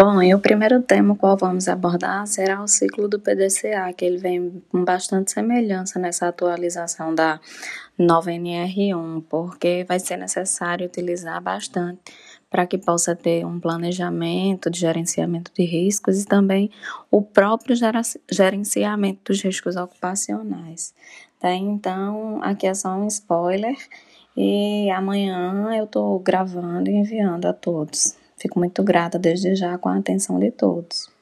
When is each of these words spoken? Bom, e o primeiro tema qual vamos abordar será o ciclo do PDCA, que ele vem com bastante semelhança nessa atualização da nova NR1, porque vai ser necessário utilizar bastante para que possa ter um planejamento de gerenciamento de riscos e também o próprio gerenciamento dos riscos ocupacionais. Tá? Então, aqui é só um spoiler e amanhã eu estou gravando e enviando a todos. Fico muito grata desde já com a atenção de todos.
Bom, 0.00 0.22
e 0.22 0.32
o 0.32 0.38
primeiro 0.38 0.80
tema 0.80 1.16
qual 1.16 1.36
vamos 1.36 1.66
abordar 1.66 2.24
será 2.24 2.62
o 2.62 2.68
ciclo 2.68 3.08
do 3.08 3.18
PDCA, 3.18 3.92
que 3.92 4.04
ele 4.04 4.16
vem 4.16 4.62
com 4.70 4.84
bastante 4.84 5.32
semelhança 5.32 5.98
nessa 5.98 6.28
atualização 6.28 7.12
da 7.12 7.40
nova 7.98 8.30
NR1, 8.30 9.24
porque 9.28 9.84
vai 9.88 9.98
ser 9.98 10.16
necessário 10.16 10.86
utilizar 10.86 11.42
bastante 11.42 11.98
para 12.48 12.64
que 12.64 12.78
possa 12.78 13.16
ter 13.16 13.44
um 13.44 13.58
planejamento 13.58 14.70
de 14.70 14.78
gerenciamento 14.78 15.50
de 15.52 15.64
riscos 15.64 16.22
e 16.22 16.26
também 16.26 16.70
o 17.10 17.20
próprio 17.20 17.74
gerenciamento 18.30 19.32
dos 19.32 19.42
riscos 19.42 19.74
ocupacionais. 19.74 20.94
Tá? 21.40 21.52
Então, 21.52 22.38
aqui 22.40 22.68
é 22.68 22.74
só 22.74 22.90
um 22.90 23.08
spoiler 23.08 23.76
e 24.36 24.88
amanhã 24.90 25.74
eu 25.76 25.86
estou 25.86 26.20
gravando 26.20 26.88
e 26.88 26.94
enviando 26.94 27.46
a 27.46 27.52
todos. 27.52 28.16
Fico 28.38 28.58
muito 28.58 28.82
grata 28.82 29.18
desde 29.18 29.54
já 29.54 29.76
com 29.76 29.88
a 29.88 29.96
atenção 29.96 30.38
de 30.38 30.50
todos. 30.50 31.17